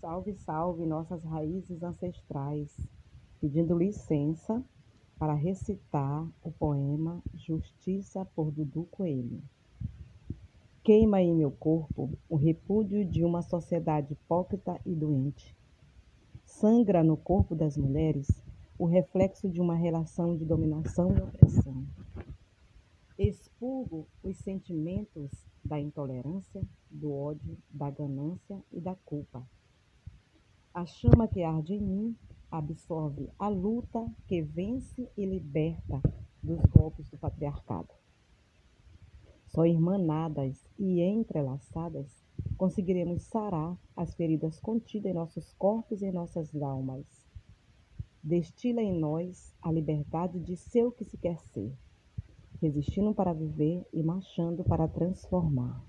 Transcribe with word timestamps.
Salve, 0.00 0.32
salve 0.32 0.86
nossas 0.86 1.24
raízes 1.24 1.82
ancestrais, 1.82 2.72
pedindo 3.40 3.76
licença 3.76 4.64
para 5.18 5.34
recitar 5.34 6.24
o 6.40 6.52
poema 6.52 7.20
Justiça 7.34 8.24
por 8.26 8.52
Dudu 8.52 8.84
Coelho. 8.92 9.42
Queima 10.84 11.20
em 11.20 11.34
meu 11.34 11.50
corpo 11.50 12.16
o 12.28 12.36
repúdio 12.36 13.04
de 13.04 13.24
uma 13.24 13.42
sociedade 13.42 14.12
hipócrita 14.12 14.80
e 14.86 14.94
doente. 14.94 15.56
Sangra 16.44 17.02
no 17.02 17.16
corpo 17.16 17.56
das 17.56 17.76
mulheres 17.76 18.28
o 18.78 18.86
reflexo 18.86 19.48
de 19.48 19.60
uma 19.60 19.74
relação 19.74 20.36
de 20.36 20.44
dominação 20.44 21.12
e 21.12 21.20
opressão. 21.20 21.84
Expurgo 23.18 24.06
os 24.22 24.36
sentimentos 24.38 25.44
da 25.64 25.80
intolerância, 25.80 26.62
do 26.88 27.12
ódio, 27.12 27.58
da 27.68 27.90
ganância 27.90 28.62
e 28.70 28.80
da 28.80 28.94
culpa. 28.94 29.44
A 30.78 30.86
chama 30.86 31.26
que 31.26 31.42
arde 31.42 31.74
em 31.74 31.80
mim 31.80 32.16
absorve 32.48 33.28
a 33.36 33.48
luta 33.48 34.08
que 34.28 34.40
vence 34.40 35.10
e 35.16 35.26
liberta 35.26 36.00
dos 36.40 36.60
golpes 36.66 37.10
do 37.10 37.18
patriarcado. 37.18 37.88
Só 39.48 39.66
irmanadas 39.66 40.64
e 40.78 41.00
entrelaçadas 41.00 42.24
conseguiremos 42.56 43.22
sarar 43.22 43.76
as 43.96 44.14
feridas 44.14 44.60
contidas 44.60 45.10
em 45.10 45.14
nossos 45.14 45.52
corpos 45.54 46.00
e 46.00 46.06
em 46.06 46.12
nossas 46.12 46.54
almas. 46.54 47.26
Destila 48.22 48.80
em 48.80 48.96
nós 49.00 49.52
a 49.60 49.72
liberdade 49.72 50.38
de 50.38 50.54
ser 50.56 50.84
o 50.84 50.92
que 50.92 51.04
se 51.04 51.18
quer 51.18 51.40
ser, 51.40 51.76
resistindo 52.62 53.12
para 53.12 53.32
viver 53.32 53.84
e 53.92 54.00
marchando 54.00 54.62
para 54.62 54.86
transformar. 54.86 55.84